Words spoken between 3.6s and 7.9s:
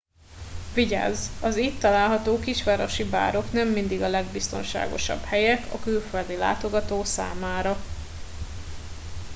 mindig a legbiztonságosabb helyek a külföldi látogató számára